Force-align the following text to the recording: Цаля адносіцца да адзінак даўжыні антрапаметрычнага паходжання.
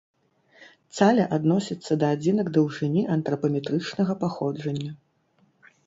Цаля 0.97 1.25
адносіцца 1.37 1.99
да 2.05 2.11
адзінак 2.15 2.47
даўжыні 2.57 3.07
антрапаметрычнага 3.17 4.13
паходжання. 4.27 4.91